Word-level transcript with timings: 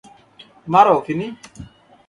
মারো, 0.67 0.95
ফিনি। 1.05 1.27